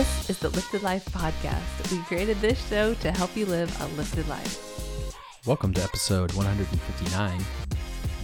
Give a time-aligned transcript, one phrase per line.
[0.00, 1.92] This is the Lifted Life Podcast.
[1.92, 5.14] We created this show to help you live a lifted life.
[5.44, 7.44] Welcome to episode 159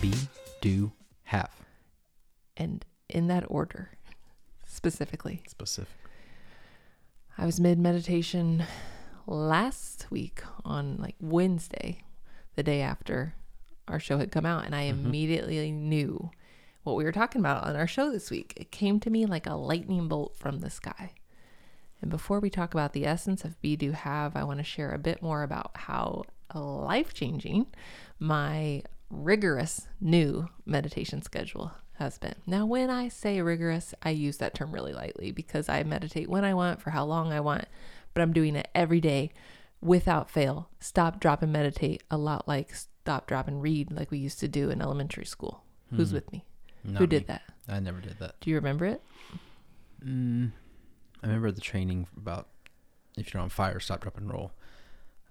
[0.01, 0.15] Be,
[0.63, 0.91] Do,
[1.25, 1.51] Have.
[2.57, 3.91] And in that order,
[4.65, 5.93] specifically, Specific.
[7.37, 8.65] I was mid meditation
[9.27, 12.05] last week on like Wednesday,
[12.55, 13.35] the day after
[13.87, 15.05] our show had come out, and I mm-hmm.
[15.05, 16.31] immediately knew
[16.85, 18.55] what we were talking about on our show this week.
[18.57, 21.13] It came to me like a lightning bolt from the sky.
[22.03, 24.93] And before we talk about the essence of Be Do Have, I want to share
[24.93, 27.67] a bit more about how life changing
[28.19, 32.35] my rigorous new meditation schedule has been.
[32.47, 36.45] Now, when I say rigorous, I use that term really lightly because I meditate when
[36.45, 37.65] I want, for how long I want,
[38.15, 39.33] but I'm doing it every day
[39.81, 40.69] without fail.
[40.81, 44.49] Stop, drop, and meditate a lot like stop, drop, and read like we used to
[44.49, 45.63] do in elementary school.
[45.95, 46.45] Who's with me?
[46.85, 47.27] Not Who did me.
[47.29, 47.43] that?
[47.69, 48.35] I never did that.
[48.41, 49.03] Do you remember it?
[50.05, 50.53] Mm,
[51.23, 52.49] I remember the training about
[53.17, 54.53] if you're on fire, stop, drop, and roll.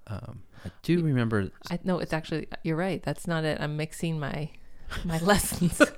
[0.08, 1.50] Um, I do remember.
[1.70, 3.02] I no, it's actually you're right.
[3.04, 3.60] That's not it.
[3.60, 4.50] I'm mixing my
[5.06, 5.82] my lessons.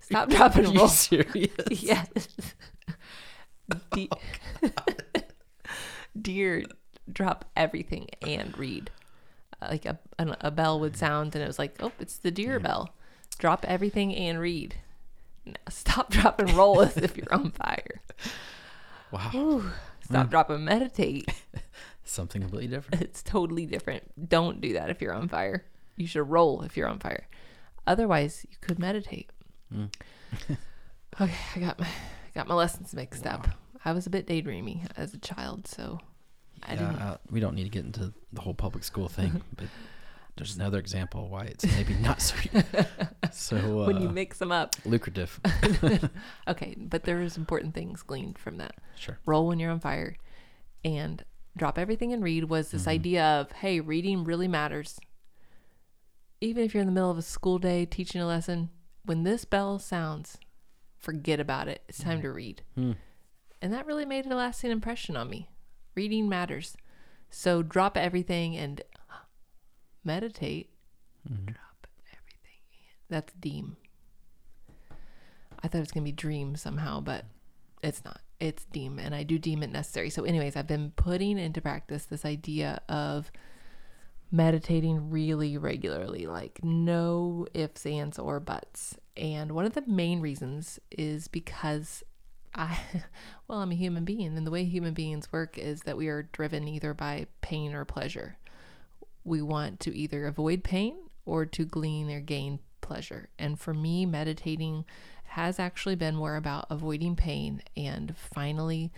[0.00, 1.52] Stop, drop, and Are you serious?
[1.70, 2.08] Yes.
[3.94, 4.10] De-
[6.20, 6.64] Dear,
[7.12, 8.90] drop everything and read.
[9.62, 12.32] Uh, Like a, an, a bell would sound, and it was like, oh, it's the
[12.32, 12.92] dear bell.
[13.38, 14.76] Drop everything and read.
[15.46, 18.02] No, Stop, drop, and roll as if you're on fire.
[19.12, 19.30] Wow.
[19.34, 19.70] Ooh,
[20.04, 21.28] stop, drop, and meditate.
[22.04, 23.02] Something completely different.
[23.10, 24.28] It's totally different.
[24.28, 25.64] Don't do that if you're on fire.
[25.96, 27.26] You should roll if you're on fire.
[27.86, 29.30] Otherwise, you could meditate.
[29.74, 29.90] Mm.
[31.20, 31.88] okay, I got my
[32.34, 33.48] got my lessons mixed up.
[33.84, 35.98] I was a bit daydreamy as a child, so
[36.62, 37.02] I Yeah, didn't.
[37.02, 39.66] uh, we don't need to get into the whole public school thing, but
[40.40, 42.34] there's another example why it's maybe not so
[43.30, 45.38] so uh, when you mix them up, lucrative.
[46.48, 46.74] okay.
[46.78, 48.72] But there's important things gleaned from that.
[48.96, 49.18] Sure.
[49.26, 50.16] Roll when you're on fire,
[50.82, 51.22] and
[51.58, 54.98] drop everything and read was this idea of hey, reading really matters.
[56.40, 58.70] Even if you're in the middle of a school day teaching a lesson,
[59.04, 60.38] when this bell sounds,
[60.96, 61.82] forget about it.
[61.86, 62.62] It's time to read.
[62.76, 62.92] Hmm.
[63.60, 65.50] And that really made a lasting impression on me.
[65.94, 66.78] Reading matters.
[67.28, 68.80] So drop everything and
[70.04, 70.70] meditate.
[71.28, 71.46] Mm-hmm.
[71.46, 72.60] Drop everything.
[73.08, 73.76] That's deem.
[75.62, 77.24] I thought it was going to be dream somehow, but
[77.82, 78.20] it's not.
[78.38, 80.08] It's deem, and I do deem it necessary.
[80.08, 83.30] So, anyways, I've been putting into practice this idea of
[84.32, 88.96] meditating really regularly, like no ifs, ands, or buts.
[89.16, 92.02] And one of the main reasons is because
[92.54, 92.78] I,
[93.48, 96.22] well, I'm a human being, and the way human beings work is that we are
[96.22, 98.38] driven either by pain or pleasure.
[99.24, 103.28] We want to either avoid pain or to glean or gain pleasure.
[103.38, 104.84] And for me, meditating
[105.24, 108.92] has actually been more about avoiding pain and finally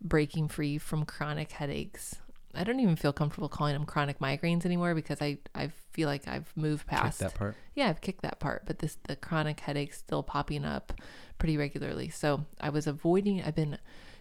[0.00, 2.16] breaking free from chronic headaches.
[2.54, 6.28] I don't even feel comfortable calling them chronic migraines anymore because I, I feel like
[6.28, 7.56] I've moved past that part.
[7.74, 10.92] yeah, I've kicked that part, but this the chronic headaches still popping up
[11.38, 12.08] pretty regularly.
[12.10, 13.42] So I was avoiding.
[13.42, 13.78] I've been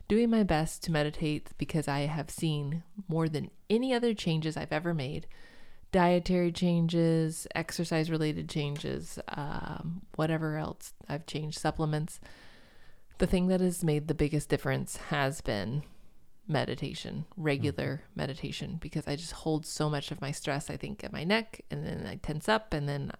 [0.08, 4.72] doing my best to meditate because I have seen more than any other changes I've
[4.72, 5.28] ever made.
[5.91, 12.19] Dietary changes, exercise related changes, um, whatever else I've changed, supplements.
[13.19, 15.84] The thing that has made the biggest difference has been
[16.47, 21.14] meditation, regular meditation, because I just hold so much of my stress, I think, at
[21.14, 23.12] my neck, and then I tense up, and then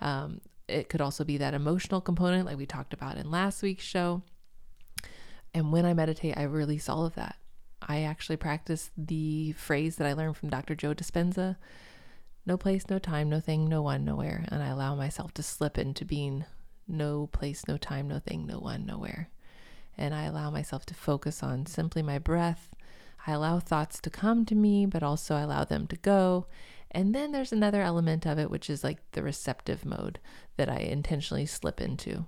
[0.00, 3.84] um, it could also be that emotional component, like we talked about in last week's
[3.84, 4.22] show.
[5.54, 7.36] And when I meditate, I release all of that.
[7.80, 10.74] I actually practice the phrase that I learned from Dr.
[10.74, 11.56] Joe Dispenza
[12.44, 14.44] no place, no time, no thing, no one, nowhere.
[14.48, 16.44] And I allow myself to slip into being
[16.88, 19.30] no place, no time, no thing, no one, nowhere
[19.96, 22.70] and I allow myself to focus on simply my breath.
[23.26, 26.46] I allow thoughts to come to me, but also I allow them to go.
[26.92, 30.20] And then there's another element of it, which is like the receptive mode
[30.56, 32.26] that I intentionally slip into.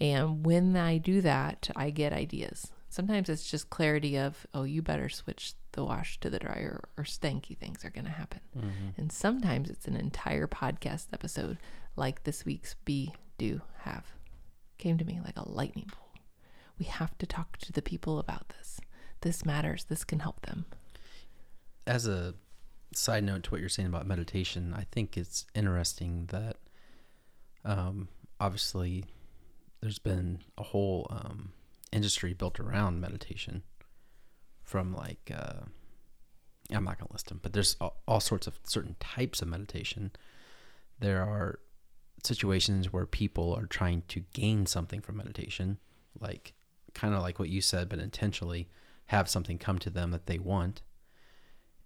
[0.00, 2.70] And when I do that, I get ideas.
[2.88, 7.02] Sometimes it's just clarity of, oh, you better switch the wash to the dryer or
[7.02, 8.40] stanky things are going to happen.
[8.56, 8.88] Mm-hmm.
[8.96, 11.58] And sometimes it's an entire podcast episode
[11.96, 14.06] like this week's Be, Do, Have.
[14.78, 16.22] Came to me like a lightning bolt.
[16.78, 18.80] We have to talk to the people about this.
[19.22, 19.84] This matters.
[19.84, 20.66] This can help them.
[21.86, 22.34] As a
[22.96, 26.56] side note to what you're saying about meditation, I think it's interesting that
[27.64, 28.08] um,
[28.40, 29.04] obviously
[29.80, 31.52] there's been a whole um,
[31.92, 33.62] industry built around meditation
[34.62, 35.64] from like uh,
[36.72, 40.12] I'm not gonna list them, but there's all, all sorts of certain types of meditation.
[40.98, 41.58] There are
[42.22, 45.78] situations where people are trying to gain something from meditation,
[46.18, 46.54] like
[46.94, 48.68] kind of like what you said, but intentionally
[49.06, 50.82] have something come to them that they want.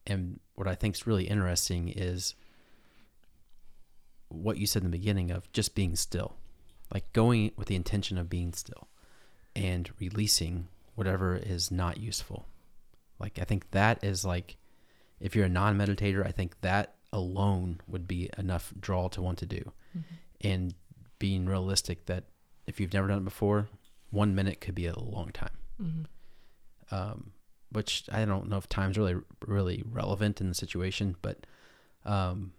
[0.09, 2.35] And what I think is really interesting is
[4.29, 6.37] what you said in the beginning of just being still,
[6.93, 8.89] like going with the intention of being still
[9.55, 12.47] and releasing whatever is not useful.
[13.19, 14.57] Like, I think that is like,
[15.21, 19.39] if you're a non meditator, I think that alone would be enough draw to want
[19.39, 19.73] to do.
[19.97, 20.15] Mm-hmm.
[20.41, 20.75] And
[21.19, 22.25] being realistic that
[22.67, 23.69] if you've never done it before,
[24.11, 25.57] one minute could be a long time.
[25.83, 26.95] Mm-hmm.
[26.95, 27.33] Um,
[27.73, 29.17] which I don't know if time's really
[29.47, 31.47] really relevant in the situation, but
[32.05, 32.53] um,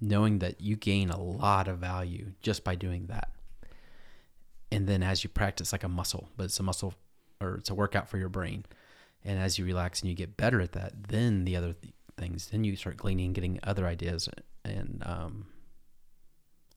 [0.00, 3.30] knowing that you gain a lot of value just by doing that,
[4.70, 6.94] and then as you practice like a muscle, but it's a muscle
[7.40, 8.64] or it's a workout for your brain,
[9.24, 12.48] and as you relax and you get better at that, then the other th- things,
[12.48, 14.28] then you start gleaning, getting other ideas,
[14.64, 15.46] and um,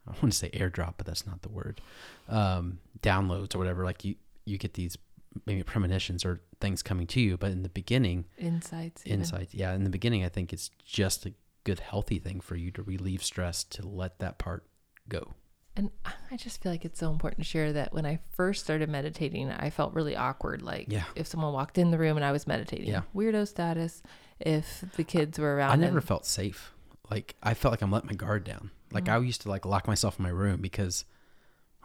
[0.07, 1.81] I want to say airdrop, but that's not the word.
[2.27, 3.83] Um, downloads or whatever.
[3.83, 4.15] Like you,
[4.45, 4.97] you get these
[5.45, 7.37] maybe premonitions or things coming to you.
[7.37, 9.53] But in the beginning, insights, insights.
[9.53, 11.33] Yeah, in the beginning, I think it's just a
[11.63, 14.65] good, healthy thing for you to relieve stress to let that part
[15.07, 15.33] go.
[15.75, 15.89] And
[16.29, 19.49] I just feel like it's so important to share that when I first started meditating,
[19.51, 20.61] I felt really awkward.
[20.61, 21.03] Like yeah.
[21.15, 23.03] if someone walked in the room and I was meditating, yeah.
[23.15, 24.03] weirdo status.
[24.39, 26.73] If the kids were around, I never and, felt safe.
[27.09, 28.71] Like I felt like I'm letting my guard down.
[28.91, 29.23] Like mm-hmm.
[29.23, 31.05] I used to like lock myself in my room because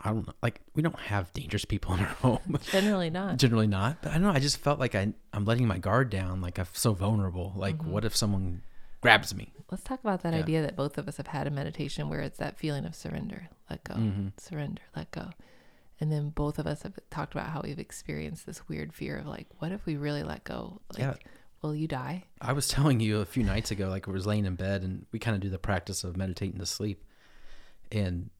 [0.02, 0.32] I don't know.
[0.42, 2.58] Like we don't have dangerous people in our home.
[2.70, 3.38] Generally not.
[3.38, 4.02] Generally not.
[4.02, 4.30] But I don't know.
[4.30, 6.40] I just felt like I I'm letting my guard down.
[6.40, 7.52] Like I'm so vulnerable.
[7.56, 7.90] Like mm-hmm.
[7.90, 8.62] what if someone
[9.00, 9.52] grabs me?
[9.70, 10.40] Let's talk about that yeah.
[10.40, 13.48] idea that both of us have had in meditation, where it's that feeling of surrender,
[13.68, 14.28] let go, mm-hmm.
[14.38, 15.30] surrender, let go.
[16.00, 19.26] And then both of us have talked about how we've experienced this weird fear of
[19.26, 20.80] like, what if we really let go?
[20.92, 21.14] Like, yeah.
[21.62, 22.24] will you die?
[22.40, 25.06] I was telling you a few nights ago, like I was laying in bed and
[25.10, 27.02] we kind of do the practice of meditating to sleep.
[27.90, 28.30] And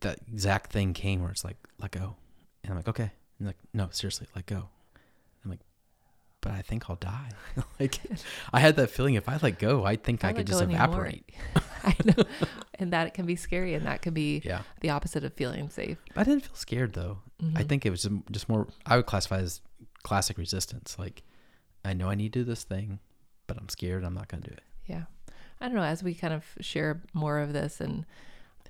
[0.00, 2.16] that exact thing came where it's like, let go.
[2.62, 3.10] And I'm like, okay.
[3.38, 4.68] And like, no, seriously, let go.
[5.44, 5.60] I'm like,
[6.40, 7.30] but I think I'll die.
[7.80, 7.98] like,
[8.52, 11.28] I had that feeling if I let go, I think I, I could just evaporate.
[11.84, 12.24] I know.
[12.74, 13.74] and that can be scary.
[13.74, 14.62] And that can be yeah.
[14.80, 15.98] the opposite of feeling safe.
[16.16, 17.18] I didn't feel scared though.
[17.42, 17.58] Mm-hmm.
[17.58, 19.60] I think it was just more, I would classify as
[20.02, 20.96] classic resistance.
[20.98, 21.22] Like,
[21.84, 23.00] I know I need to do this thing,
[23.46, 24.04] but I'm scared.
[24.04, 24.62] I'm not going to do it.
[24.86, 25.04] Yeah.
[25.60, 25.82] I don't know.
[25.82, 28.06] As we kind of share more of this and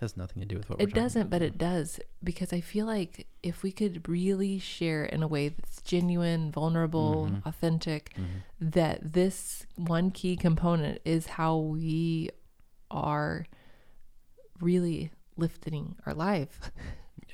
[0.00, 3.26] has nothing to do with what it doesn't, but it does because I feel like
[3.42, 7.48] if we could really share in a way that's genuine, vulnerable, mm-hmm.
[7.48, 8.38] authentic, mm-hmm.
[8.60, 12.30] that this one key component is how we
[12.90, 13.46] are
[14.60, 16.70] really lifting our life.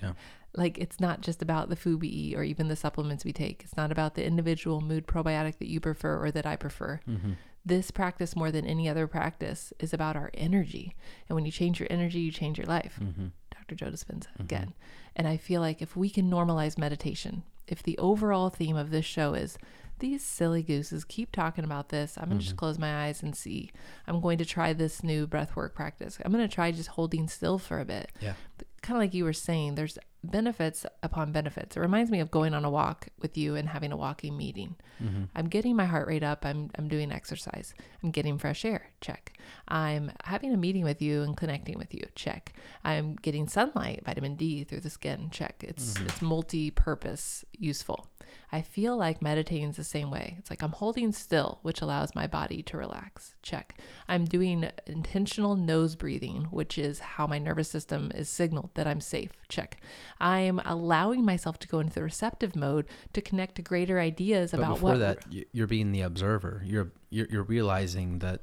[0.03, 0.13] Yeah.
[0.55, 3.63] like it's not just about the food we eat or even the supplements we take.
[3.65, 7.01] It's not about the individual mood probiotic that you prefer or that I prefer.
[7.09, 7.33] Mm-hmm
[7.67, 10.95] this practice more than any other practice is about our energy.
[11.29, 12.99] And when you change your energy, you change your life.
[13.03, 13.27] Mm-hmm.
[13.51, 13.75] Dr.
[13.75, 14.43] Joe Dispenza mm-hmm.
[14.43, 14.75] again.
[15.17, 19.05] And I feel like if we can normalize meditation, if the overall theme of this
[19.05, 19.59] show is
[19.99, 22.49] these silly gooses keep talking about this, I'm going to mm-hmm.
[22.49, 23.73] just close my eyes and see.
[24.07, 26.19] I'm going to try this new breathwork practice.
[26.25, 28.13] I'm going to try just holding still for a bit.
[28.21, 28.35] Yeah.
[28.83, 31.77] Kind of like you were saying, there's benefits upon benefits.
[31.77, 34.77] It reminds me of going on a walk with you and having a walking meeting.
[35.03, 35.25] Mm-hmm.
[35.35, 36.45] I'm getting my heart rate up.
[36.45, 37.75] I'm I'm doing exercise.
[38.03, 38.91] I'm getting fresh air.
[39.01, 39.39] Check.
[39.69, 42.05] I'm having a meeting with you and connecting with you.
[42.15, 42.55] Check.
[42.85, 45.31] I'm getting sunlight, vitamin D through the skin.
[45.31, 45.65] Check.
[45.67, 46.07] It's mm-hmm.
[46.07, 48.09] it's multi-purpose useful.
[48.53, 50.37] I feel like meditating is the same way.
[50.39, 53.35] It's like I'm holding still, which allows my body to relax.
[53.43, 53.81] Check.
[54.09, 59.01] I'm doing intentional nose breathing, which is how my nervous system is signaled that I'm
[59.01, 59.33] safe.
[59.49, 59.81] Check.
[60.21, 64.61] I'm allowing myself to go into the receptive mode to connect to greater ideas but
[64.61, 64.99] about before what.
[64.99, 66.63] that, you're being the observer.
[66.65, 68.43] You're you're, you're realizing that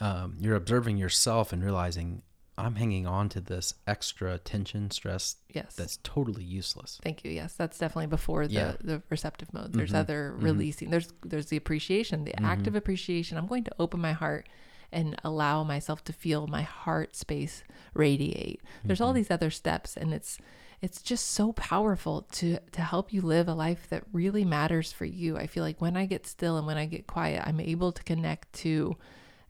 [0.00, 2.22] um, you're observing yourself and realizing
[2.56, 5.36] I'm hanging on to this extra tension, stress.
[5.52, 5.74] Yes.
[5.74, 7.00] That's totally useless.
[7.02, 7.32] Thank you.
[7.32, 8.72] Yes, that's definitely before the, yeah.
[8.80, 9.72] the receptive mode.
[9.72, 9.98] There's mm-hmm.
[9.98, 10.44] other mm-hmm.
[10.44, 10.90] releasing.
[10.90, 12.44] There's there's the appreciation, the mm-hmm.
[12.44, 13.38] active appreciation.
[13.38, 14.48] I'm going to open my heart
[14.92, 18.60] and allow myself to feel my heart space radiate.
[18.84, 19.16] There's all mm-hmm.
[19.16, 20.38] these other steps, and it's
[20.84, 25.06] it's just so powerful to to help you live a life that really matters for
[25.06, 25.34] you.
[25.38, 28.02] I feel like when I get still and when I get quiet, I'm able to
[28.02, 28.94] connect to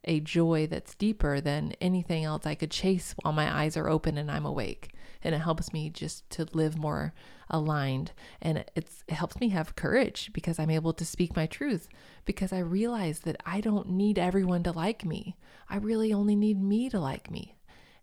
[0.04, 4.16] a joy that's deeper than anything else I could chase while my eyes are open
[4.16, 4.92] and I'm awake.
[5.24, 7.12] And it helps me just to live more
[7.50, 8.12] aligned.
[8.40, 11.88] And it helps me have courage because I'm able to speak my truth
[12.26, 15.34] because I realize that I don't need everyone to like me.
[15.68, 17.56] I really only need me to like me.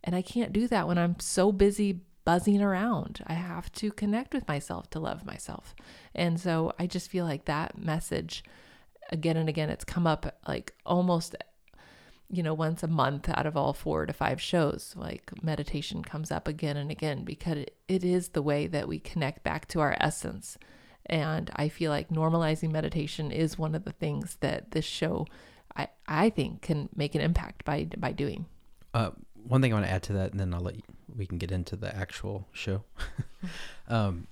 [0.04, 3.24] And I can't do that when I'm so busy buzzing around.
[3.28, 5.76] I have to connect with myself to love myself.
[6.14, 8.44] And so I just feel like that message
[9.12, 11.36] again and again it's come up like almost
[12.32, 14.94] you know, once a month out of all four to five shows.
[14.96, 19.44] Like meditation comes up again and again because it, is the way that we connect
[19.44, 20.58] back to our essence.
[21.06, 25.28] And I feel like normalizing meditation is one of the things that this show,
[25.76, 28.46] I, I think, can make an impact by by doing.
[28.94, 29.12] Uh,
[29.48, 30.84] one thing I want to add to that, and then I'll let you,
[31.16, 32.84] we can get into the actual show.
[33.88, 34.28] um,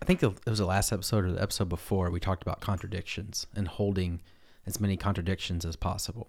[0.00, 3.46] I think it was the last episode or the episode before we talked about contradictions
[3.54, 4.20] and holding
[4.66, 6.28] as many contradictions as possible.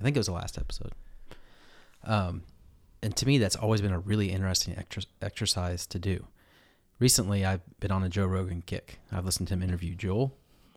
[0.00, 0.92] I think it was the last episode.
[2.04, 2.42] Um,
[3.02, 6.26] and to me, that's always been a really interesting exer- exercise to do.
[6.98, 8.98] Recently, I've been on a Joe Rogan kick.
[9.12, 10.34] I've listened to him interview Jewel,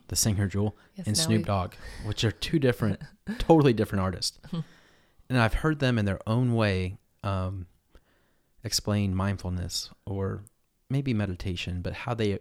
[0.08, 1.74] the singer Jewel, Yes, and Snoop we- Dogg,
[2.06, 3.02] which are two different,
[3.38, 4.38] totally different artists.
[5.30, 7.68] and I've heard them in their own way um,
[8.64, 10.44] explain mindfulness or
[10.90, 12.40] maybe meditation, but how they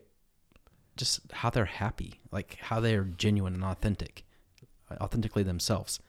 [0.96, 4.24] just how they're happy, like how they're genuine and authentic,
[5.00, 6.00] authentically themselves.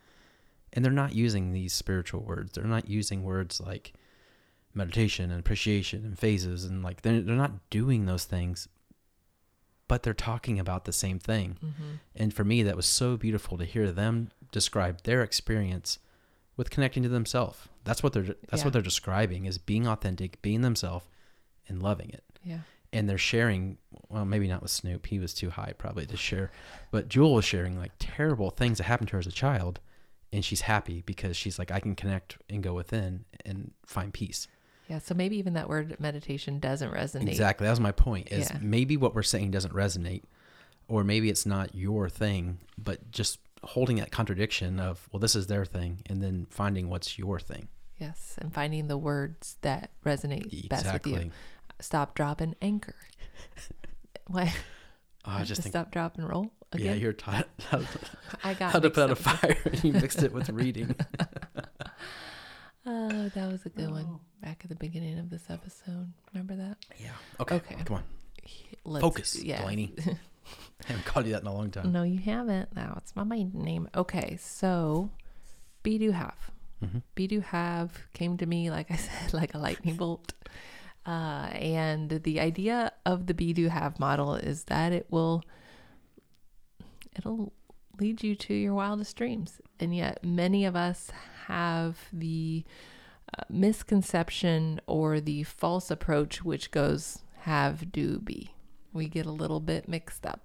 [0.72, 2.54] And they're not using these spiritual words.
[2.54, 3.94] They're not using words like
[4.74, 8.68] meditation and appreciation and phases and like they're they're not doing those things,
[9.88, 11.58] but they're talking about the same thing.
[11.64, 11.92] Mm-hmm.
[12.16, 16.00] And for me, that was so beautiful to hear them describe their experience
[16.60, 17.58] with connecting to themselves.
[17.86, 18.64] That's what they're that's Yeah.
[18.66, 21.06] what they're describing is being authentic, being themselves,
[21.70, 22.26] and loving it.
[22.44, 22.60] Yeah.
[22.92, 23.78] And they're sharing,
[24.10, 25.06] well, maybe not with Snoop.
[25.06, 26.52] He was too high probably to share,
[26.92, 29.80] but Jewel was sharing like terrible things that happened to her as a child,
[30.34, 34.50] and she's happy because she's like, I can connect and go within and find peace.
[34.90, 35.00] Yeah.
[35.00, 37.30] So maybe even that word meditation doesn't resonate.
[37.30, 37.64] Exactly.
[37.68, 38.32] That was my point.
[38.34, 38.58] Is Yeah.
[38.62, 40.24] maybe what we're saying doesn't resonate,
[40.90, 45.48] or maybe it's not your thing, but just holding that contradiction of, well, this is
[45.48, 47.68] their thing, and then finding what's your thing.
[47.98, 48.36] Yes.
[48.38, 51.14] And finding the words that resonate best with Exactly.
[51.26, 51.32] you.
[51.82, 52.96] Stop, drop, and anchor.
[54.28, 54.54] Why?
[55.26, 56.86] Oh, I just to think, stop, drop, and roll again?
[56.86, 57.02] yeah, again.
[57.02, 57.82] you're taught how,
[58.44, 60.96] I got how to put out a fire, and you mixed it with reading.
[62.86, 64.06] Oh, that was a good one.
[64.08, 64.20] Oh.
[64.42, 66.12] Back at the beginning of this episode.
[66.34, 66.78] Remember that?
[66.98, 67.12] Yeah.
[67.40, 67.56] Okay.
[67.56, 67.76] Okay.
[67.86, 68.04] Come on.
[68.86, 69.60] Let's, Focus, Yeah.
[69.62, 69.94] Delaney.
[70.84, 71.92] I haven't called you that in a long time.
[71.92, 72.76] no, you haven't.
[72.76, 73.88] Now it's my maiden name.
[73.96, 75.10] Okay, so
[75.84, 76.52] be do have.
[76.84, 77.02] Mhm.
[77.16, 80.34] Be do have came to me, like I said, like a lightning bolt.
[81.06, 85.44] Uh, and the idea of the be do have model is that it will
[87.16, 87.52] it'll
[88.00, 89.60] lead you to your wildest dreams.
[89.80, 91.12] And yet many of us
[91.48, 92.64] have the
[93.38, 98.52] uh, misconception or the false approach which goes have do be.
[99.00, 100.42] We get a little bit mixed up.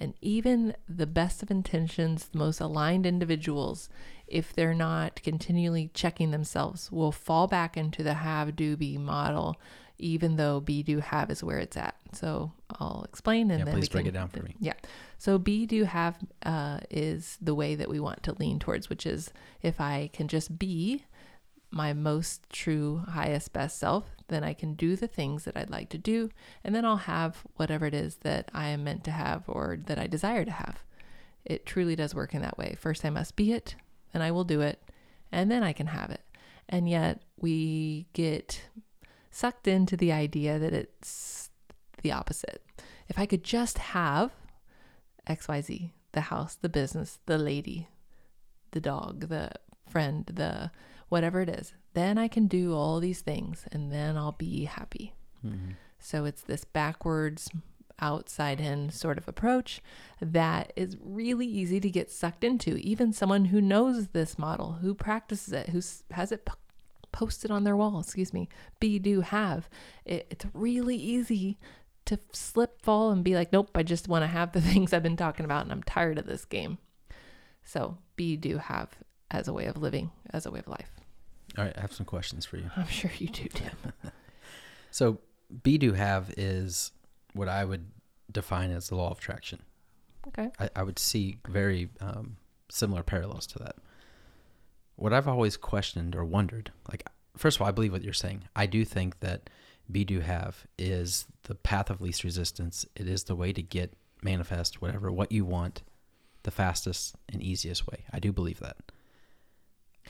[0.00, 3.88] And even the best of intentions, the most aligned individuals,
[4.28, 9.60] if they're not continually checking themselves, will fall back into the have do be model,
[9.98, 11.96] even though be do have is where it's at.
[12.12, 14.54] So I'll explain and Yeah, then please we break can- it down for me.
[14.60, 14.74] Yeah.
[15.18, 19.04] So be do have uh, is the way that we want to lean towards, which
[19.04, 21.02] is if I can just be
[21.70, 25.90] my most true, highest, best self, then I can do the things that I'd like
[25.90, 26.30] to do,
[26.64, 29.98] and then I'll have whatever it is that I am meant to have or that
[29.98, 30.82] I desire to have.
[31.44, 32.76] It truly does work in that way.
[32.78, 33.76] First, I must be it,
[34.12, 34.82] then I will do it,
[35.30, 36.22] and then I can have it.
[36.68, 38.62] And yet, we get
[39.30, 41.50] sucked into the idea that it's
[42.02, 42.62] the opposite.
[43.08, 44.32] If I could just have
[45.28, 47.88] XYZ, the house, the business, the lady,
[48.72, 49.50] the dog, the
[49.88, 50.70] friend, the
[51.08, 55.14] whatever it is, then I can do all these things and then I'll be happy.
[55.44, 55.74] Mhm.
[55.98, 57.50] So it's this backwards,
[58.00, 59.80] outside in sort of approach
[60.20, 62.76] that is really easy to get sucked into.
[62.76, 65.80] Even someone who knows this model, who practices it, who
[66.12, 66.52] has it p-
[67.10, 68.48] posted on their wall, excuse me,
[68.78, 69.68] be, do, have,
[70.04, 71.58] it, it's really easy
[72.04, 75.02] to slip, fall, and be like, nope, I just want to have the things I've
[75.02, 76.78] been talking about and I'm tired of this game.
[77.64, 78.90] So be, do, have
[79.30, 80.90] as a way of living, as a way of life.
[81.58, 82.70] All right, I have some questions for you.
[82.76, 83.72] I'm sure you do, Tim.
[84.90, 85.18] So,
[85.62, 86.92] be do have is
[87.34, 87.90] what I would
[88.32, 89.60] define as the law of attraction.
[90.28, 90.50] Okay.
[90.58, 92.38] I, I would see very um,
[92.70, 93.76] similar parallels to that.
[94.96, 98.44] What I've always questioned or wondered, like, first of all, I believe what you're saying.
[98.56, 99.50] I do think that
[99.90, 102.86] be do have is the path of least resistance.
[102.96, 105.82] It is the way to get manifest whatever what you want,
[106.42, 108.04] the fastest and easiest way.
[108.12, 108.76] I do believe that.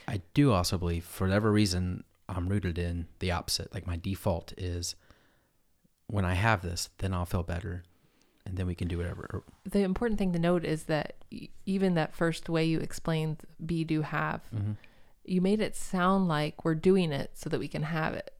[0.07, 3.73] I do also believe, for whatever reason, I'm rooted in the opposite.
[3.73, 4.95] Like my default is,
[6.07, 7.83] when I have this, then I'll feel better,
[8.45, 9.43] and then we can do whatever.
[9.65, 11.13] the important thing to note is that
[11.65, 14.71] even that first way you explained be do have Mm-hmm.
[15.25, 18.33] you made it sound like we're doing it so that we can have it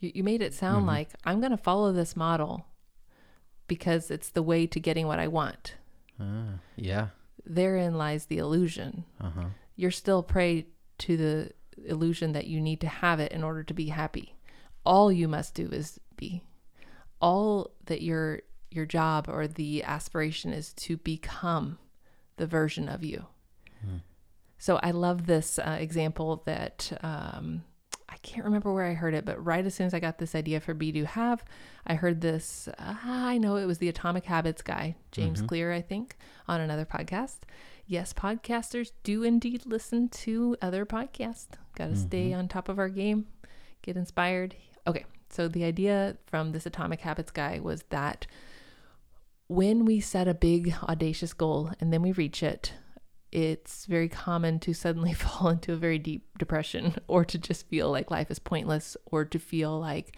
[0.00, 0.88] you, you made it sound Mhm.
[0.88, 2.66] like i'm going to follow this model
[3.68, 5.76] because it's the way to getting what i want
[6.20, 7.08] Ah, yeah.
[7.44, 9.44] Therein lies the illusion Uh huh.
[9.76, 10.66] you're still prey
[10.98, 11.50] to the
[11.86, 14.36] illusion that you need to have it in order to be happy.
[14.84, 16.42] All you must do is be.
[17.20, 21.78] All that you're your job or the aspiration is to become
[22.36, 23.26] the version of you.
[24.58, 27.64] So I love this uh, example that um,
[28.22, 30.60] can't remember where I heard it, but right as soon as I got this idea
[30.60, 31.44] for Be Do Have,
[31.86, 32.68] I heard this.
[32.78, 36.84] Uh, I know it was the Atomic Habits guy, James Clear, I think, on another
[36.84, 37.38] podcast.
[37.86, 41.48] Yes, podcasters do indeed listen to other podcasts.
[41.76, 43.26] Got to stay on top of our game,
[43.82, 44.54] get inspired.
[44.86, 48.26] Okay, so the idea from this Atomic Habits guy was that
[49.48, 52.72] when we set a big, audacious goal and then we reach it,
[53.32, 57.90] it's very common to suddenly fall into a very deep depression or to just feel
[57.90, 60.16] like life is pointless or to feel like,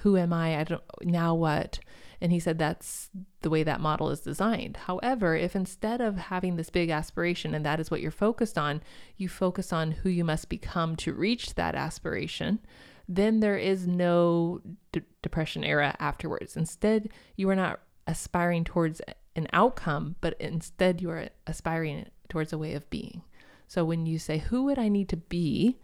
[0.00, 0.58] who am I?
[0.58, 1.78] I don't, now what?
[2.20, 3.10] And he said that's
[3.42, 4.76] the way that model is designed.
[4.76, 8.82] However, if instead of having this big aspiration and that is what you're focused on,
[9.16, 12.60] you focus on who you must become to reach that aspiration,
[13.08, 14.60] then there is no
[14.92, 16.56] d- depression era afterwards.
[16.56, 19.00] Instead, you are not aspiring towards
[19.36, 23.22] an outcome, but instead you are aspiring towards a way of being.
[23.66, 25.78] So when you say, Who would I need to be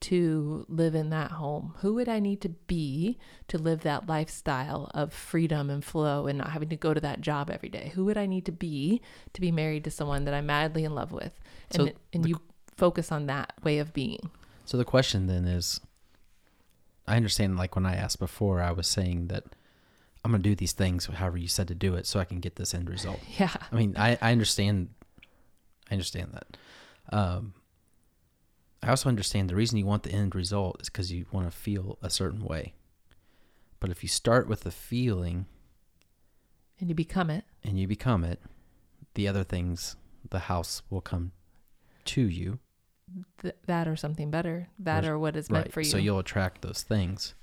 [0.00, 1.74] to live in that home?
[1.78, 6.36] Who would I need to be to live that lifestyle of freedom and flow and
[6.38, 7.92] not having to go to that job every day?
[7.94, 9.00] Who would I need to be
[9.32, 11.32] to be married to someone that I'm madly in love with?
[11.72, 12.40] And, So and the- you
[12.76, 14.30] focus on that way of being.
[14.66, 15.80] So the question then is
[17.06, 19.44] I understand like when I asked before, I was saying that
[20.24, 22.56] I'm gonna do these things however you said to do it so I can get
[22.56, 23.20] this end result.
[23.38, 23.54] Yeah.
[23.70, 24.88] I mean, I, I understand
[25.90, 26.56] I understand that.
[27.16, 27.54] Um
[28.82, 31.56] I also understand the reason you want the end result is because you want to
[31.56, 32.74] feel a certain way.
[33.80, 35.46] But if you start with the feeling
[36.78, 37.44] And you become it.
[37.64, 38.40] and you become it,
[39.14, 39.96] the other things,
[40.28, 41.32] the house will come
[42.06, 42.58] to you.
[43.40, 44.68] Th- that or something better.
[44.78, 45.86] That Or- or what is meant for you.
[45.90, 47.34] So you'll attract those things.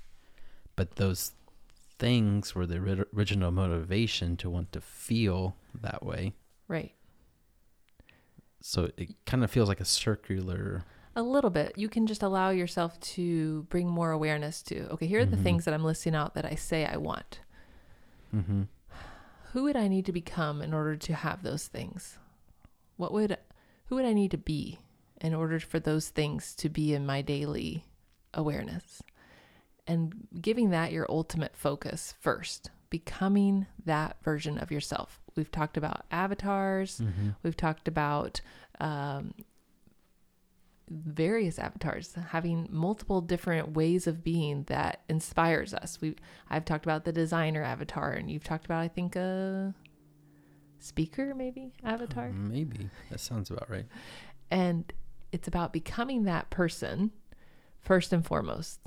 [0.76, 1.32] But those
[1.98, 6.32] things were the ori- original motivation to want to feel that way.
[6.68, 6.94] right.
[8.66, 10.84] So it kind of feels like a circular.
[11.14, 11.74] A little bit.
[11.76, 15.42] You can just allow yourself to bring more awareness to, okay, here are the Mhm.
[15.42, 17.40] things that I'm listing out that I say I want.
[18.34, 18.62] Mm-hmm.
[19.52, 22.18] Who would I need to become in order to have those things?
[22.96, 23.36] What would
[23.88, 24.78] who would I need to be
[25.20, 27.84] in order for those things to be in my daily
[28.32, 29.02] awareness?
[29.86, 35.20] And giving that your ultimate focus first, becoming that version of yourself.
[35.34, 37.30] We've talked about avatars, Mm-hmm.
[37.42, 38.40] We've talked about
[38.78, 39.34] um,
[40.88, 45.98] various avatars having multiple different ways of being that inspires us.
[46.00, 46.14] We
[46.48, 49.74] I've talked about the designer avatar, and you've talked about I think a
[50.78, 53.86] speaker maybe avatar, Maybe that sounds about right.
[54.52, 54.92] and
[55.32, 57.10] it's about becoming that person
[57.80, 58.78] first and foremost,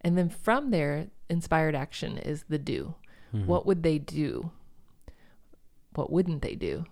[0.00, 2.96] and then from there, inspired action is the do.
[3.34, 3.46] Mhm.
[3.46, 4.50] What would they do?
[5.94, 6.84] What wouldn't they do?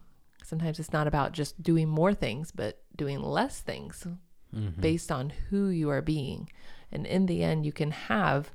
[0.45, 4.07] Sometimes it's not about just doing more things, but doing less things
[4.55, 4.81] Mhm.
[4.81, 6.51] based on who you are being.
[6.93, 8.51] And in the end, you can have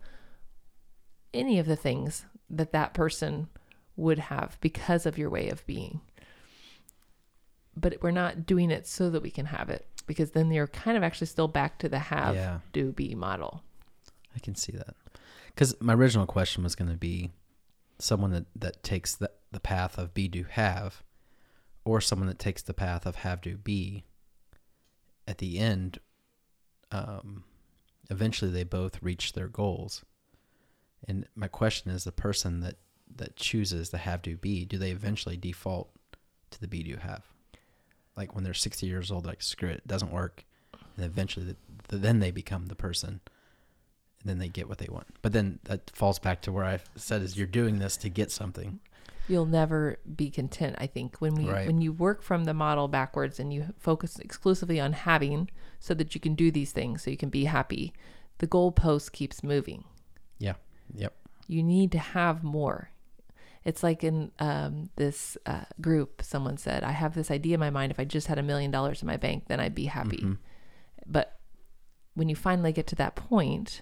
[1.33, 3.47] any of the things that that person
[3.95, 6.01] would have because of your way of being.
[7.77, 10.97] But we're not doing it so that we can have it because then you're kind
[10.97, 12.59] of actually still back to the have, Yeah.
[12.73, 13.63] do, be model.
[14.35, 14.95] I can see that.
[15.47, 17.31] Because my original question was going to be
[17.99, 21.03] someone that, that takes the, the path of be, do, have,
[21.83, 24.05] or someone that takes the path of have, do, be.
[25.27, 25.99] At the end,
[26.91, 27.43] um,
[28.09, 30.03] eventually they both reach their goals.
[31.07, 32.75] And my question is the person that,
[33.15, 35.89] that chooses the have, do, be, do they eventually default
[36.51, 37.23] to the be, do, have?
[38.17, 40.45] Like when they're 60 years old, like, screw it, it doesn't work.
[40.95, 41.55] And eventually,
[41.87, 43.21] the, then they become the person
[44.25, 45.05] and then they get what they want.
[45.21, 48.31] But then that falls back to where I said is you're doing this to get
[48.31, 48.79] something.
[49.27, 51.67] You'll never be content, I think, when we Right.
[51.67, 56.15] when you work from the model backwards and you focus exclusively on having so that
[56.15, 57.93] you can do these things so you can be happy.
[58.39, 59.83] The goalpost keeps moving.
[60.39, 60.55] Yeah.
[60.93, 61.13] Yep.
[61.47, 62.89] you need to have more.
[63.63, 67.69] It's like in um, this uh, group, someone said, I have this idea in my
[67.69, 67.91] mind.
[67.91, 70.17] If I just had a million dollars in my bank, then I'd be happy.
[70.17, 70.37] Mhm.
[71.07, 71.39] But
[72.15, 73.81] when you finally get to that point,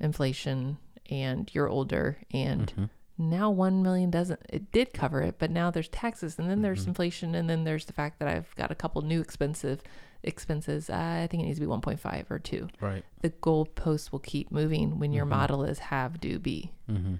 [0.00, 0.78] inflation
[1.10, 2.90] and you're older and Mhm.
[3.18, 6.84] now 1 million doesn't it did cover it but now there's taxes and then there's
[6.84, 6.88] Mhm.
[6.88, 9.82] inflation and then there's the fact that i've got a couple new expensive
[10.22, 13.04] expenses uh, i think it needs to be 1.5 or 2 Right.
[13.20, 15.30] the goalposts will keep moving when your Mhm.
[15.30, 17.16] model is have do be Mm-hmm.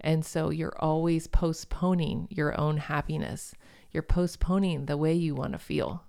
[0.00, 3.54] and so you're always postponing your own happiness.
[3.90, 6.04] You're postponing the way you want to feel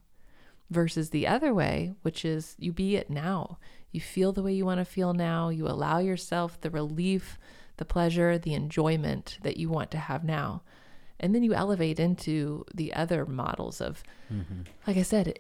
[0.70, 3.58] versus the other way, which is you be it now.
[3.92, 5.50] You feel the way you want to feel now.
[5.50, 7.40] You allow yourself the relief,
[7.78, 10.62] the pleasure, the enjoyment that you want to have now.
[11.20, 14.04] And then you elevate into the other models of,
[14.88, 15.40] like I said,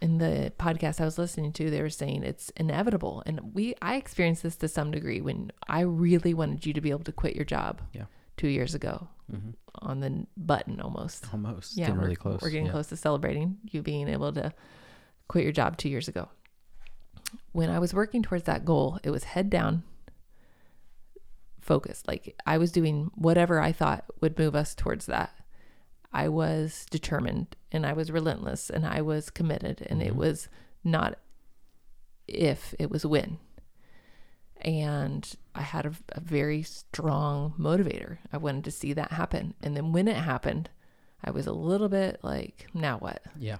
[0.00, 3.22] in the podcast I was listening to, they were saying it's inevitable.
[3.26, 6.90] And we, I experienced this to some degree when I really wanted you to be
[6.90, 8.04] able to quit your job Yeah.
[8.36, 9.50] two years ago Mm-hmm.
[9.82, 11.28] on the button almost.
[11.32, 11.76] Almost.
[11.76, 12.40] Yeah, Getting really close.
[12.42, 12.72] We're getting yeah.
[12.72, 14.52] close to celebrating you being able to
[15.28, 16.28] quit your job two years ago.
[17.52, 19.82] When I was working towards that goal, it was head down,
[21.60, 22.06] focused.
[22.08, 25.32] Like I was doing whatever I thought would move us towards that.
[26.12, 30.16] I was determined and I was relentless and I was committed and it Mhm.
[30.16, 30.48] was
[30.82, 31.18] not
[32.26, 33.38] if, it was when.
[34.62, 38.18] And I had a, a very strong motivator.
[38.32, 39.54] I wanted to see that happen.
[39.62, 40.68] And then when it happened,
[41.24, 43.22] I was a little bit like, now what?
[43.38, 43.58] Yeah.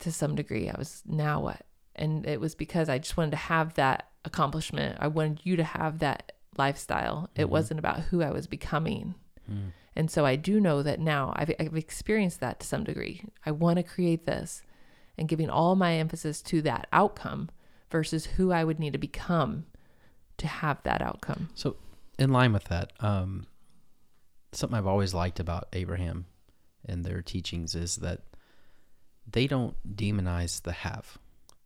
[0.00, 1.64] To some degree, I was, now what?
[1.94, 4.96] And it was because I just wanted to have that accomplishment.
[5.00, 7.28] I wanted you to have that lifestyle.
[7.34, 7.50] It Mhm.
[7.50, 9.14] wasn't about who I was becoming.
[9.50, 9.72] Mm.
[9.94, 13.24] And so I do know that now I've, I've experienced that to some degree.
[13.44, 14.62] I want to create this
[15.18, 17.50] and giving all my emphasis to that outcome
[17.90, 19.66] versus who I would need to become
[20.38, 21.50] to have that outcome.
[21.54, 21.76] So,
[22.18, 23.46] in line with that, um,
[24.52, 26.26] something I've always liked about Abraham
[26.86, 28.22] and their teachings is that
[29.30, 31.18] they don't demonize the have.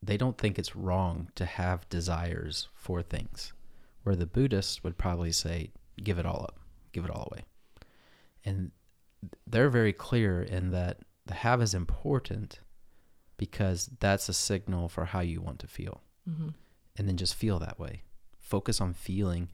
[0.03, 3.53] They don't think it's wrong to have desires for things,
[4.03, 5.71] where the Buddhists would probably say,
[6.03, 6.59] give it all up,
[6.93, 7.45] give it all away.
[8.45, 8.71] And
[9.47, 12.61] they're very clear in that the have is important
[13.37, 16.49] because that's a signal for how you want to feel Mm-hmm.
[16.97, 18.03] and then just feel that way.
[18.41, 19.49] Focus on feeling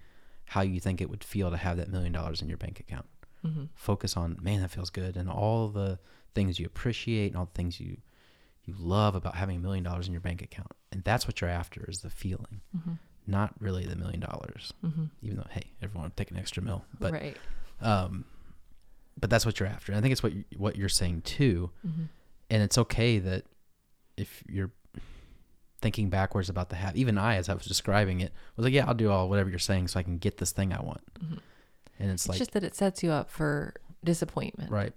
[0.46, 3.05] how you think it would feel to have that million dollars in your bank account.
[3.44, 3.64] Mm-hmm.
[3.74, 5.98] Focus on, man, that feels good, and all the
[6.35, 7.98] things you appreciate and all the things you
[8.64, 10.70] you love about having a million dollars in your bank account.
[10.92, 12.92] And that's what you're after is the feeling, Mm-hmm.
[13.27, 14.72] not really the million dollars.
[14.85, 15.05] Mm-hmm.
[15.22, 17.37] Even though, hey, everyone take an extra mil, but right.
[17.81, 18.25] um,
[19.18, 19.92] but that's what you're after.
[19.92, 21.70] And I think it's what you, what you're saying too.
[21.87, 22.03] Mm-hmm.
[22.51, 23.44] And it's okay that
[24.16, 24.70] if you're
[25.81, 28.87] thinking backwards about the have, even I, as I was describing it, was like, yeah,
[28.87, 31.01] I'll do all whatever you're saying so I can get this thing I want.
[31.20, 31.38] Mhm.
[31.98, 34.70] And it's, It's like, just that it sets you up for disappointment.
[34.70, 34.92] right.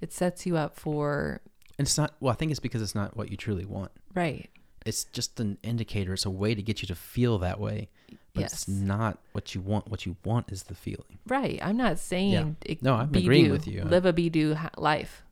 [0.00, 1.40] It sets you up for
[1.78, 3.92] And it's not, well, I think it's because it's not what you truly want.
[4.14, 4.48] right.
[4.86, 6.14] It's just an indicator.
[6.14, 7.90] It's a way to get you to feel that way.
[8.32, 8.52] But yes.
[8.54, 9.88] it's not what you want.
[9.90, 11.18] What you want is the feeling.
[11.26, 11.58] Right.
[11.62, 13.82] I'm not saying it- No, I'm be agreeing do, with you.
[13.84, 15.24] Live a be do ha- life.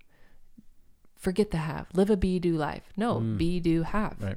[1.17, 1.87] Forget the have.
[1.95, 2.83] Live a be do life.
[2.97, 3.39] No, Mm.
[3.39, 4.21] be do have.
[4.21, 4.37] Right.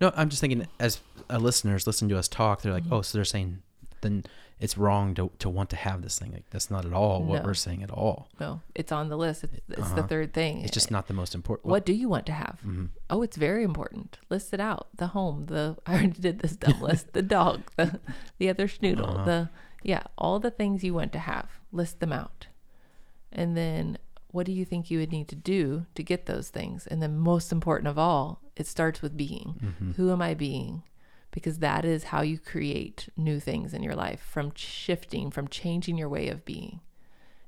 [0.00, 2.92] No, I'm just thinking as uh, listeners listen to us talk, they're like, Mhm.
[2.92, 3.62] oh, so they're saying
[4.02, 4.24] then
[4.64, 6.30] it's wrong to, to want to have this thing.
[6.32, 7.46] Like, that's not at all what No.
[7.48, 8.28] we're saying at all.
[8.40, 9.44] No, it's on the list.
[9.44, 10.06] It's, it's the Uh-huh.
[10.06, 10.62] third thing.
[10.62, 11.70] It's just not the most important.
[11.70, 12.56] what do you want to have?
[12.64, 12.90] Mhm.
[13.10, 14.18] Oh, it's very important.
[14.30, 14.86] List it out.
[14.96, 17.12] The home, the I already did this dumb list.
[17.12, 18.00] The dog, the
[18.38, 19.24] the other schnoodle, Uh-huh.
[19.24, 19.50] the
[19.82, 21.48] yeah, all the things you want to have.
[21.72, 22.46] List them out.
[23.32, 23.98] And then
[24.30, 26.86] what do you think you would need to do to get those things?
[26.86, 29.48] And then most important of all, it starts with being.
[29.60, 29.94] Mhm.
[29.96, 30.82] Who am I being?
[31.32, 35.98] Because that is how you create new things in your life from shifting, from changing
[35.98, 36.80] your way of being.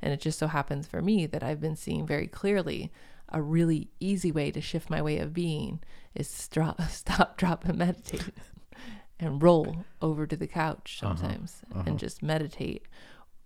[0.03, 2.91] And it just so happens for me that I've been seeing very clearly
[3.29, 5.81] a really easy way to shift my way of being
[6.15, 8.31] is stop, stop, drop, and meditate
[9.21, 11.85] and roll over to the couch Uh-huh, sometimes uh-huh.
[11.87, 12.87] and just meditate,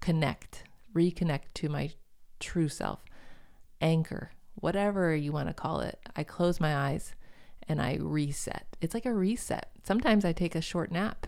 [0.00, 1.90] connect, reconnect to my
[2.40, 3.04] true self,
[3.80, 5.98] anchor, whatever you want to call it.
[6.16, 7.14] I close my eyes
[7.68, 8.66] and I reset.
[8.80, 9.70] It's like a reset.
[9.84, 11.26] Sometimes I take a short nap.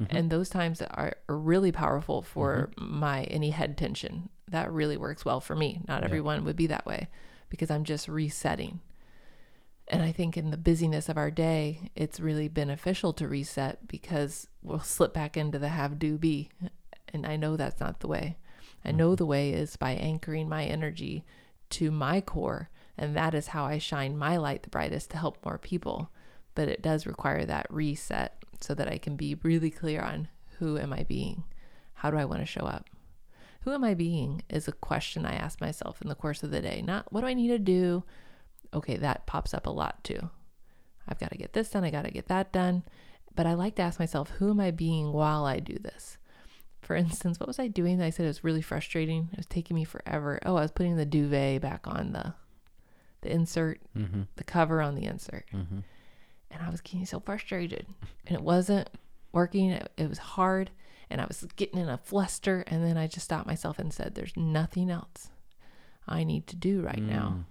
[0.00, 0.06] Mhm.
[0.10, 4.28] And those times are, really powerful for my any head tension.
[4.48, 5.82] That really works well for me.
[5.86, 6.06] Not Yeah.
[6.06, 7.08] everyone would be that way
[7.48, 8.80] because I'm just resetting.
[9.86, 14.48] And I think in the busyness of our day, it's really beneficial to reset because
[14.62, 16.48] we'll slip back into the have do be.
[17.12, 18.36] And I know that's not the way.
[18.84, 19.18] I know Mhm.
[19.18, 21.24] the way is by anchoring my energy
[21.70, 22.68] to my core.
[22.96, 26.10] And that is how I shine my light the brightest to help more people.
[26.54, 30.28] But it does require that reset so that I can be really clear on
[30.58, 31.44] who am I being?
[31.94, 32.88] How do I want to show up?
[33.62, 36.60] Who am I being is a question I ask myself in the course of the
[36.60, 36.82] day.
[36.86, 38.04] Not what do I need to do?
[38.72, 40.30] Okay, that pops up a lot too.
[41.08, 41.84] I've got to get this done.
[41.84, 42.82] I got to get that done.
[43.34, 46.18] But I like to ask myself, who am I being while I do this?
[46.82, 47.98] For instance, what was I doing?
[47.98, 49.30] that I said it was really frustrating.
[49.32, 50.38] It was taking me forever.
[50.44, 52.34] Oh, I was putting the duvet back on the
[53.24, 54.28] the insert, Mhm.
[54.36, 55.82] the cover on the insert Mhm.
[56.50, 57.86] and I was getting so frustrated
[58.26, 58.88] and it wasn't
[59.32, 59.70] working.
[59.70, 60.70] It, it was hard
[61.10, 62.62] and I was getting in a fluster.
[62.68, 65.30] And then I just stopped myself and said, There's nothing else
[66.06, 67.44] I need to do right now.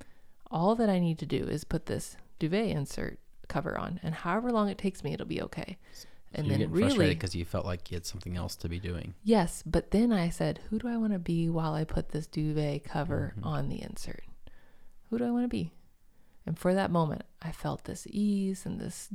[0.00, 0.04] Mm.
[0.50, 4.50] All that I need to do is put this duvet insert cover on, and however
[4.52, 5.76] long it takes me, it'll be okay.
[6.32, 9.14] And you're then really, because you felt like you had something else to be doing.
[9.24, 12.26] yes, but then I said, who do I want to be while I put this
[12.28, 13.44] duvet cover Mhm.
[13.46, 14.22] on the insert?
[15.10, 15.72] Who do I want to be?
[16.46, 19.08] And for that moment, I felt this ease and this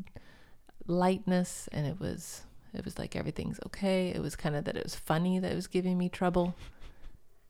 [0.85, 4.09] lightness, and it was it was like everything's okay.
[4.09, 6.55] It was kind of that it was funny that it was giving me trouble,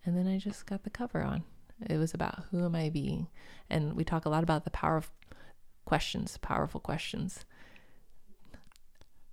[0.05, 1.43] and then I just got the cover on.
[1.89, 3.27] It was about who am I being,
[3.69, 5.11] and we talk a lot about the power of
[5.83, 7.45] questions, powerful questions.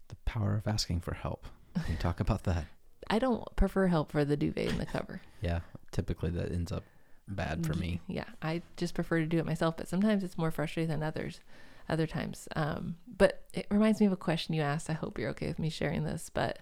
[0.08, 1.46] The power of asking for help.
[1.74, 2.64] Can you talk about that?
[3.10, 5.20] I don't prefer help for the duvet and the cover.
[5.40, 6.84] Yeah, typically that ends up
[7.28, 8.00] bad for me.
[8.06, 11.40] Yeah, I just prefer to do it myself, but sometimes it's more frustrating than others.
[11.88, 14.88] Other times, um, but it reminds me of a question you asked.
[14.88, 16.60] I hope you're okay with me sharing this, but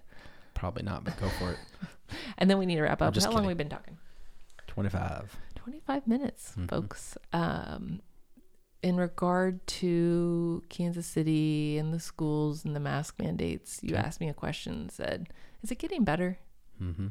[0.54, 1.58] Probably not, but go for it.
[2.38, 3.14] and then we need to wrap up.
[3.14, 3.46] How long kidding.
[3.46, 3.98] we been talking?
[4.66, 5.36] 25.
[5.56, 6.68] 25 minutes, Mhm.
[6.70, 7.16] folks.
[7.34, 8.00] Um,
[8.82, 14.02] in regard to Kansas City and the schools and the mask mandates, you Okay.
[14.02, 14.88] asked me a question.
[14.88, 15.28] Said,
[15.62, 16.38] "Is it getting better?"
[16.82, 17.08] Mm-hmm.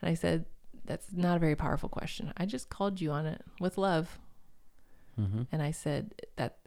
[0.00, 0.46] And I said,
[0.84, 2.32] "That's not a very powerful question.
[2.36, 4.18] I just called you on it with love."
[5.20, 5.42] Mm-hmm.
[5.52, 6.58] And I said that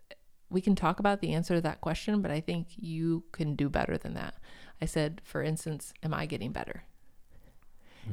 [0.49, 3.69] we can talk about the answer to that question, but I think you can do
[3.69, 4.35] better than that.
[4.81, 6.83] I said, for instance, am I getting better?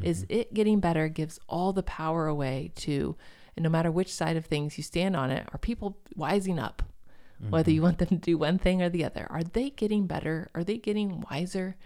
[0.00, 3.14] Is it getting better gives all the power away to,
[3.56, 6.82] and no matter which side of things you stand on it, are people wising up?
[7.50, 10.48] Whether you want them to do one thing or the other, are they getting better?
[10.54, 11.76] Are they getting wiser?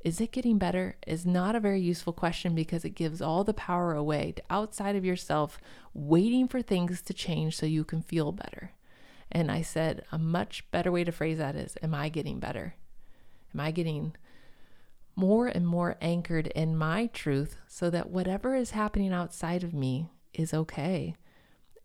[0.00, 0.96] Is it getting better?
[1.06, 4.94] Is not a very useful question because it gives all the power away to outside
[4.94, 5.58] of yourself,
[5.92, 8.72] waiting for things to change so you can feel better.
[9.30, 12.76] And I said, a much better way to phrase that is, Am I getting better?
[13.52, 14.14] Am I getting
[15.16, 20.10] more and more anchored in my truth so that whatever is happening outside of me
[20.32, 21.16] is okay?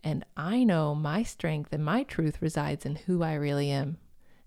[0.03, 3.97] And I know my strength and my truth resides in who I really am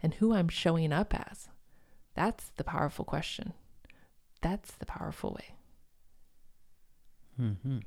[0.03, 1.49] and who I'm showing up as.
[2.17, 3.53] That's the powerful question.
[4.43, 5.55] That's the powerful way.
[7.41, 7.79] Mm-hmm.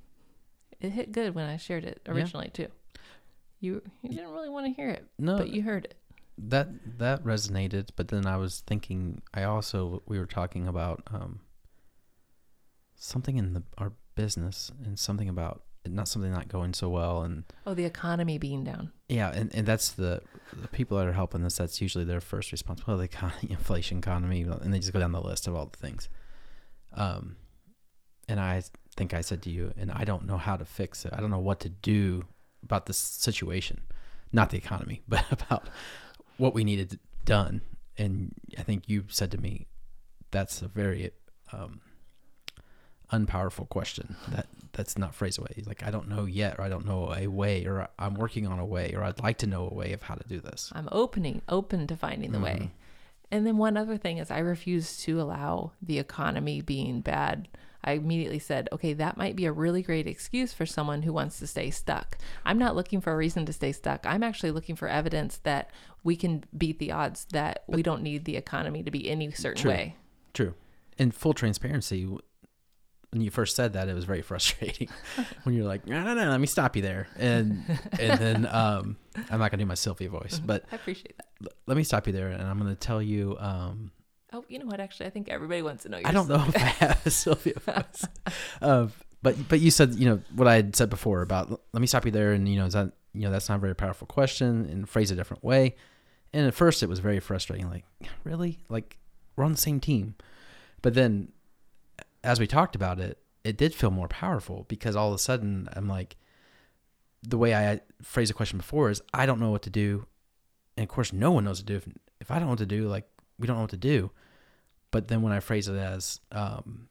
[0.80, 2.14] It hit good when I shared it Yeah.
[2.14, 2.68] originally too.
[3.60, 5.96] You you didn't really want to hear it, No, but you heard it.
[6.38, 11.42] that that resonated but then i was thinking i also we were talking about um
[12.96, 15.64] something in the our business and something about
[15.96, 18.92] not something not going so well and Oh, the economy being down.
[19.08, 20.22] yeah and, and that's the
[20.62, 24.00] the people that are helping us that's usually their first response well the economy inflation
[24.00, 26.10] economy and they just go down the list of all the things.
[26.96, 27.36] Um
[28.28, 28.62] and i
[28.96, 31.14] think i said to you and i don't know how to fix it.
[31.14, 32.26] I don't know what to do
[32.64, 33.82] about this situation.
[34.34, 35.70] Not the economy but about
[36.38, 37.62] what we needed done.
[37.98, 39.68] And i think you said to me
[40.32, 41.12] that's a very
[41.54, 41.82] um
[43.12, 46.70] unpowerful question that that's not phrased away He's like i don't know yet or i
[46.70, 49.68] don't know a way or i'm working on a way or i'd like to know
[49.68, 52.54] a way of how to do this I'm opening, open to finding the way.
[52.54, 52.66] Mm-hmm.
[53.32, 57.48] And then one other thing is I refuse to allow the economy being bad.
[57.84, 61.38] I immediately said, okay, that might be a really great excuse for someone who wants
[61.40, 62.18] to stay stuck.
[62.46, 64.06] I'm not looking for a reason to stay stuck.
[64.06, 65.70] I'm actually looking for evidence that
[66.04, 69.62] we can beat the odds, that we don't need the economy to be any certain
[69.62, 69.72] True.
[69.72, 69.96] way.
[70.34, 70.54] True.
[70.98, 72.08] In full transparency,
[73.12, 74.90] when you first said that, it was very frustrating.
[75.44, 77.64] when you're like, no, no, no, let me stop you there, and
[78.00, 78.98] and then um,
[79.32, 81.28] I'm not gonna do my Sylvia voice, but I appreciate that.
[81.44, 83.38] l- let me stop you there, and I'm gonna tell you.
[83.40, 83.92] Um,
[84.32, 84.80] Oh, you know what?
[84.80, 86.00] Actually, I think everybody wants to know.
[86.06, 88.06] I don't know if I have a Sylvia voice,
[88.62, 88.86] uh,
[89.24, 92.06] but but you said you know what I had said before about let me stop
[92.06, 94.68] you there, and you know is that you know that's not a very powerful question,
[94.70, 95.76] and phrase a different way.
[96.32, 97.72] And at first, it was very frustrating.
[97.72, 97.86] Like,
[98.24, 99.00] really, like
[99.36, 100.14] we're on the same team,
[100.84, 101.30] but then
[102.24, 105.70] as we talked about it, it did feel more powerful because all of a sudden
[105.74, 106.18] I'm like,
[107.24, 110.06] the way I phrased the question before is I don't know what to do,
[110.78, 111.78] and of course no one knows what to do.
[111.78, 111.88] If,
[112.22, 114.12] if I don't know what to do, like we don't know what to do.
[114.92, 116.90] But then when I phrase it as um,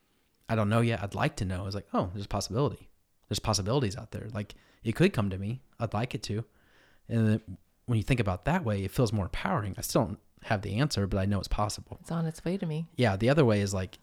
[0.49, 1.67] I don't know yet, I'd like to know.
[1.67, 2.89] It's like oh, there's a possibility.
[3.29, 4.29] There's possibilities out there.
[4.33, 5.63] Like it could come to me.
[5.81, 6.45] I'd like it to.
[7.09, 7.41] And then
[7.87, 9.75] when you think about that way, it feels more empowering.
[9.79, 12.57] I still don't have the answer, but I know it's possible It's on its way
[12.59, 12.87] to me.
[12.97, 13.99] yeah the other way is like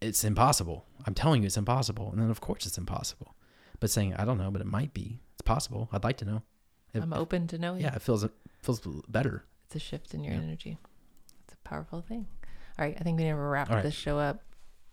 [0.00, 3.34] it's impossible i'm telling you it's impossible and then of course it's impossible
[3.80, 6.42] but saying i don't know but it might be it's possible i'd like to know
[6.92, 7.80] If- I'm open to knowing.
[7.80, 10.40] yeah it feels it feels better It's a shift in your Yeah.
[10.40, 10.78] energy.
[11.44, 12.26] It's a powerful thing.
[12.78, 13.82] All right, I think we need to wrap right.
[13.82, 14.42] this show up.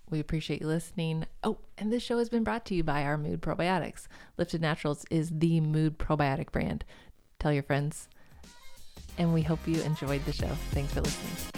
[0.10, 1.26] We appreciate you listening.
[1.43, 4.08] Oh, and this show has been brought to you by our Mood Probiotics.
[4.38, 6.86] Lifted Naturals is the mood probiotic brand.
[7.39, 8.08] Tell your friends.
[9.17, 10.47] And we hope you enjoyed the show.
[10.71, 11.57] Thanks for listening.